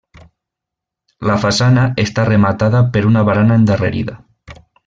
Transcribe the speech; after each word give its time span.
La 1.31 1.35
façana 1.43 1.85
està 2.05 2.27
rematada 2.31 2.83
per 2.97 3.07
una 3.13 3.27
barana 3.31 3.63
endarrerida. 3.63 4.21